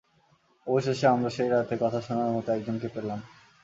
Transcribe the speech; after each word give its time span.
অবশেষে, 0.67 1.05
আমরা 1.07 1.29
সেই 1.29 1.49
রাতে 1.49 1.75
কথা 1.81 1.99
শোনার 2.01 2.29
মত 2.31 2.47
একজনকে 2.49 2.87
পেলাম। 2.87 3.19